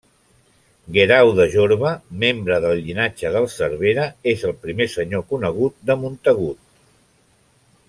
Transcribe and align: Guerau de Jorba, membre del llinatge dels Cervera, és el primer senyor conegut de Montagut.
Guerau 0.95 1.27
de 1.39 1.45
Jorba, 1.55 1.91
membre 2.23 2.57
del 2.63 2.81
llinatge 2.87 3.31
dels 3.37 3.59
Cervera, 3.61 4.07
és 4.33 4.47
el 4.51 4.57
primer 4.65 4.89
senyor 4.97 5.25
conegut 5.35 5.77
de 5.91 5.99
Montagut. 6.07 6.67